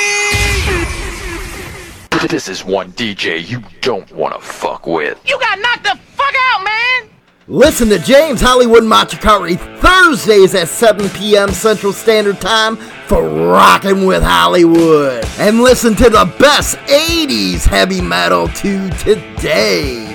[2.29, 5.21] This is one DJ you don't want to fuck with.
[5.25, 7.11] You got knocked the fuck out, man!
[7.47, 11.51] Listen to James Hollywood Machikari Thursdays at 7 p.m.
[11.51, 12.77] Central Standard Time
[13.07, 15.22] for Rockin' with Hollywood.
[15.43, 20.07] And listen to the best 80s heavy metal to today.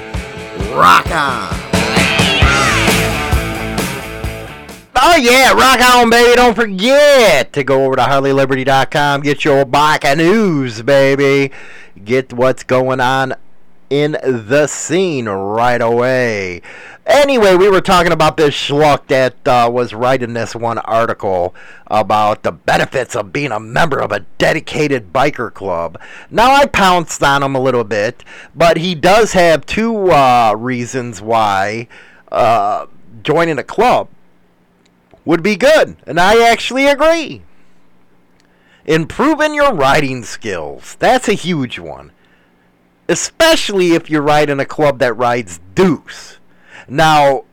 [0.74, 1.50] Rock on.
[4.96, 6.34] Oh yeah, rock on, baby.
[6.38, 11.52] Don't forget to go over to HarleyLiberty.com, get your bike news, baby.
[12.06, 13.34] Get what's going on
[13.90, 16.62] in the scene right away.
[17.06, 21.56] Anyway, we were talking about this schluck that uh, was writing this one article
[21.88, 25.98] about the benefits of being a member of a dedicated biker club.
[26.30, 31.22] Now, I pounced on him a little bit, but he does have two uh, reasons
[31.22, 31.88] why
[32.30, 32.88] uh,
[33.24, 34.10] joining a club
[35.24, 37.42] would be good, and I actually agree.
[38.86, 40.98] Improving your riding skills.
[41.00, 42.12] That's a huge one.
[43.10, 46.38] Especially if you ride in a club that rides deuce.
[46.88, 47.46] Now,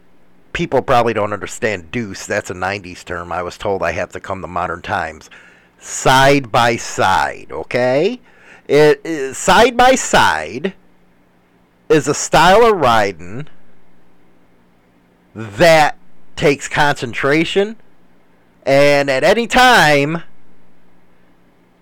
[0.52, 2.26] people probably don't understand deuce.
[2.26, 3.32] That's a 90s term.
[3.32, 5.30] I was told I have to come to modern times.
[5.78, 8.20] Side by side, okay?
[8.66, 10.74] It is side by side
[11.90, 13.46] is a style of riding
[15.34, 15.98] that
[16.36, 17.76] takes concentration
[18.64, 20.22] and at any time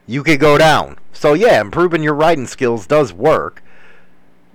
[0.06, 0.98] you could go down.
[1.12, 3.62] So yeah, improving your riding skills does work.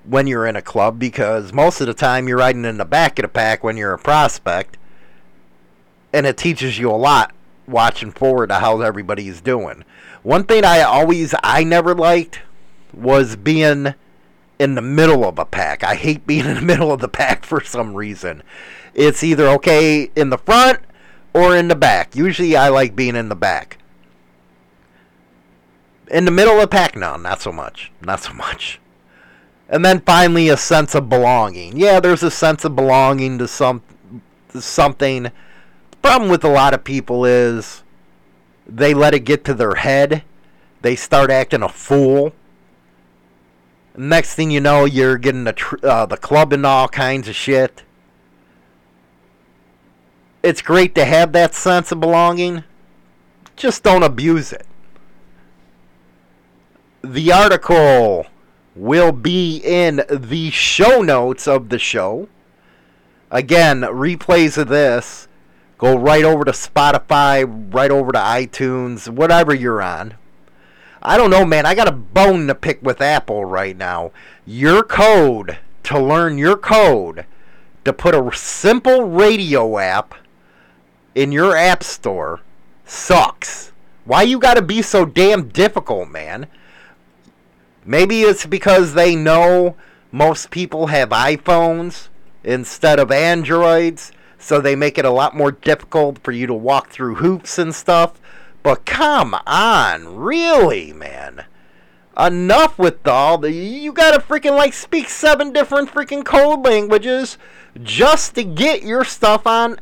[0.04, 3.20] when you're in a club because most of the time you're riding in the back
[3.20, 4.78] of the pack when you're a prospect.
[6.14, 7.34] And it teaches you a lot
[7.68, 9.84] watching forward to how everybody's doing.
[10.24, 12.40] One thing I always I never liked
[12.94, 13.94] was being
[14.58, 15.84] in the middle of a pack.
[15.84, 18.42] I hate being in the middle of the pack for some reason.
[18.94, 20.80] It's either okay in the front
[21.34, 22.16] or in the back.
[22.16, 23.78] Usually I like being in the back.
[26.10, 27.92] In the middle of pack, no, not so much.
[28.02, 28.80] Not so much.
[29.70, 31.78] And then finally, a sense of belonging.
[31.78, 33.82] Yeah, there's a sense of belonging to some
[34.50, 35.24] to something.
[35.24, 37.84] The problem with a lot of people is
[38.66, 40.24] they let it get to their head.
[40.82, 42.34] They start acting a fool.
[43.96, 47.36] Next thing you know, you're getting the tr- uh, the club and all kinds of
[47.36, 47.84] shit.
[50.44, 52.64] It's great to have that sense of belonging.
[53.56, 54.67] Just don't abuse it.
[57.04, 58.26] The article
[58.76, 62.28] will be in the show notes of the show.
[63.30, 65.28] Again, replays of this
[65.78, 70.16] go right over to Spotify, right over to iTunes, whatever you're on.
[71.02, 71.66] I don't know, man.
[71.66, 74.12] I got a bone to pick with Apple right now.
[74.46, 77.26] Your code to learn your code
[77.86, 80.16] to put a simple radio app
[81.16, 82.42] in your app store
[82.86, 83.72] sucks.
[84.04, 86.48] Why you got to be so damn difficult, man?
[87.88, 89.78] Maybe it's because they know
[90.12, 92.10] most people have iPhones
[92.44, 96.90] instead of Androids, so they make it a lot more difficult for you to walk
[96.90, 98.20] through hoops and stuff.
[98.62, 101.46] But come on, really, man.
[102.20, 103.54] Enough with all the.
[103.54, 107.38] You gotta freaking like speak seven different freaking code languages
[107.82, 109.80] just to get your stuff on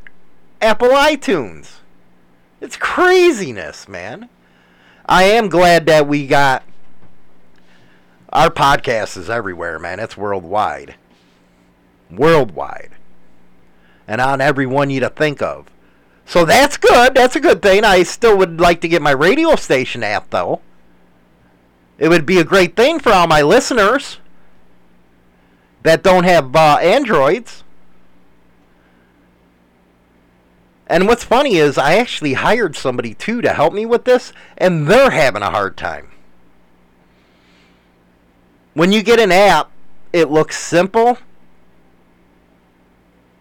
[0.62, 1.78] Apple iTunes.
[2.62, 4.30] It's craziness, man.
[5.08, 6.62] I am glad that we got
[8.36, 10.00] our podcast is everywhere, man.
[10.00, 10.96] It's worldwide.
[12.12, 12.92] Worldwide.
[14.08, 15.68] And on every one you to think of.
[16.26, 17.16] So that's good.
[17.16, 17.86] That's a good thing.
[17.86, 20.60] I still would like to get my radio station app, though.
[21.98, 24.18] It would be a great thing for all my listeners
[25.84, 27.64] that don't have uh, Androids.
[30.88, 34.88] And what's funny is I actually hired somebody too to help me with this, and
[34.88, 36.10] they're having a hard time.
[38.76, 39.72] When you get an app,
[40.14, 41.18] it looks simple.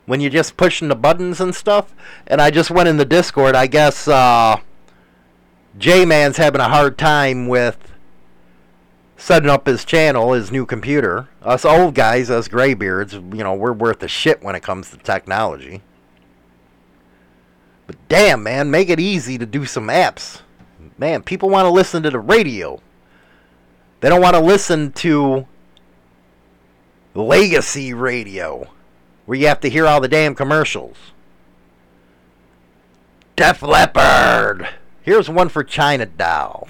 [0.07, 1.93] When you're just pushing the buttons and stuff.
[2.27, 3.57] And I just went in the Discord.
[3.57, 4.61] I guess uh,
[5.77, 7.93] J Man's having a hard time with
[9.17, 11.29] setting up his channel, his new computer.
[11.43, 14.99] Us old guys, us graybeards, you know, we're worth a shit when it comes to
[14.99, 15.83] technology.
[17.87, 20.43] But damn, man, make it easy to do some apps.
[20.97, 22.81] Man, people want to listen to the radio.
[24.05, 25.47] They don't want to listen to
[27.15, 28.69] legacy radio
[29.25, 30.99] where you have to hear all the damn commercials.
[33.35, 34.69] Def Leppard.
[35.01, 36.69] Here's one for China Doll.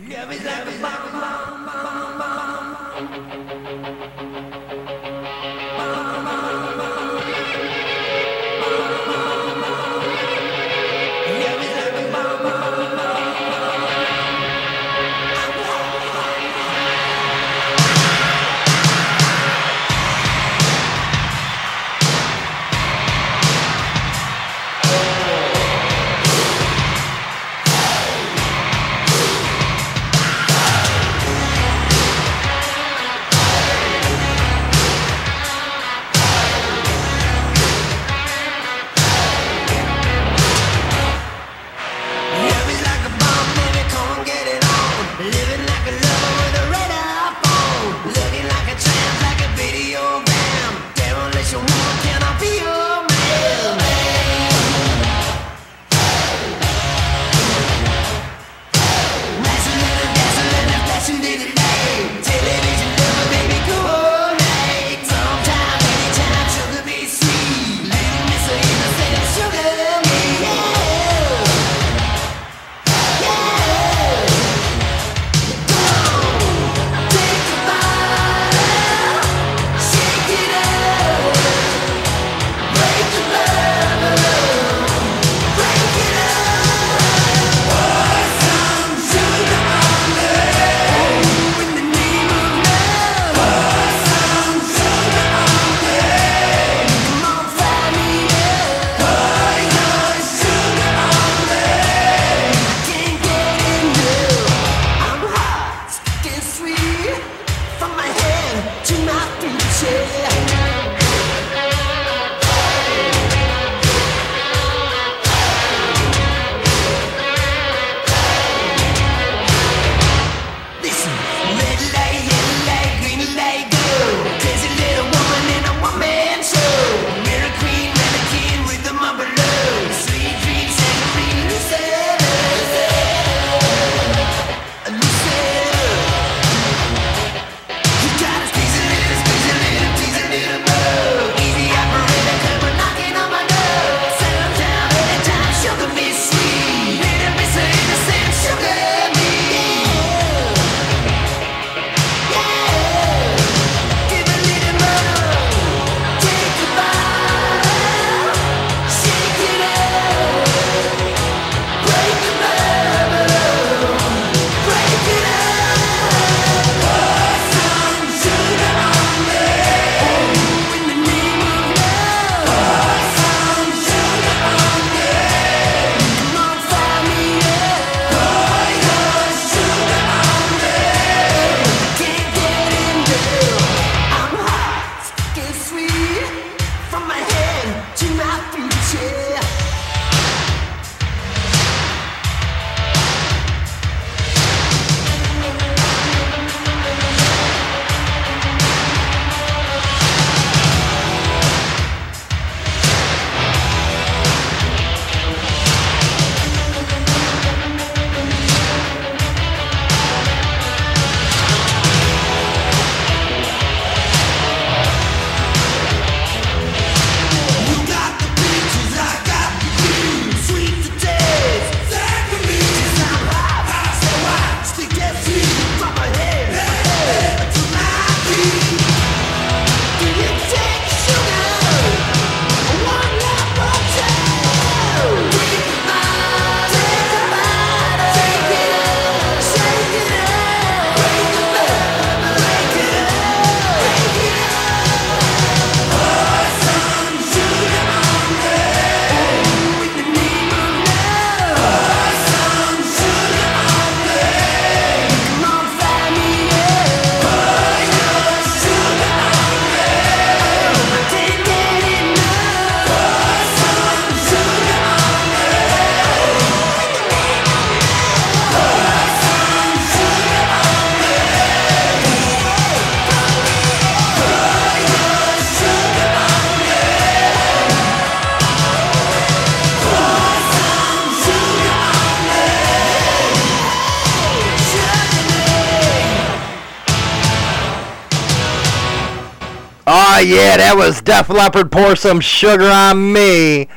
[290.25, 291.71] Yeah, that was Def Leppard.
[291.71, 293.69] Pour some sugar on me.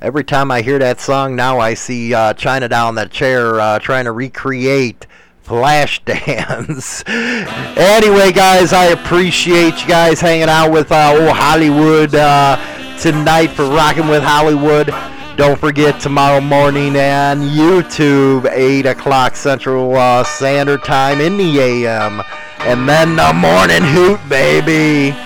[0.00, 3.78] Every time I hear that song now, I see uh, China down that chair uh,
[3.80, 5.06] trying to recreate
[5.44, 7.02] Flashdance.
[7.76, 12.56] anyway, guys, I appreciate you guys hanging out with uh, old Hollywood uh,
[12.98, 14.94] tonight for rocking with Hollywood.
[15.36, 22.22] Don't forget tomorrow morning on YouTube, 8 o'clock Central uh, Standard Time in the AM.
[22.60, 25.16] And then the morning hoot, baby.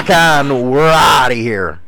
[0.00, 0.70] Rock on.
[0.70, 1.79] We're out of here.